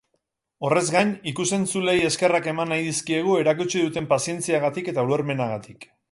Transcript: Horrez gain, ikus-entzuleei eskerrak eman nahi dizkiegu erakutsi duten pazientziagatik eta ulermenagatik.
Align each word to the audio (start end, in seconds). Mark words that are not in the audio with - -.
Horrez 0.67 0.85
gain, 0.93 1.09
ikus-entzuleei 1.31 2.07
eskerrak 2.07 2.49
eman 2.53 2.73
nahi 2.75 2.87
dizkiegu 2.89 3.35
erakutsi 3.41 3.83
duten 3.87 4.09
pazientziagatik 4.17 4.91
eta 4.95 5.05
ulermenagatik. 5.09 5.87